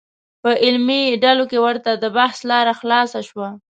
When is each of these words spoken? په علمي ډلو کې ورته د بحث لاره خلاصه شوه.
په 0.43 0.51
علمي 0.63 1.01
ډلو 1.23 1.43
کې 1.51 1.57
ورته 1.65 1.91
د 1.95 2.05
بحث 2.17 2.37
لاره 2.51 2.73
خلاصه 2.79 3.19
شوه. 3.29 3.47